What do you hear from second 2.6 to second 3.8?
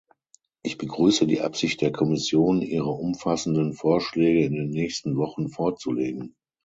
ihre umfassenden